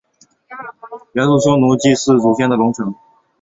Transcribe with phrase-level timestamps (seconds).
[1.13, 2.95] 元朔匈奴祭祀祖先的龙城。